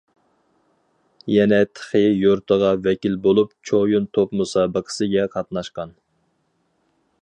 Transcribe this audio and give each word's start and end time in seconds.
يەنە 1.33 1.59
تېخى 1.79 2.01
يۇرتىغا 2.05 2.73
ۋەكىل 2.89 3.19
بولۇپ 3.27 3.55
چويۇن 3.71 4.11
توپ 4.19 4.37
مۇسابىقىسىگە 4.41 5.31
قاتناشقان. 5.37 5.99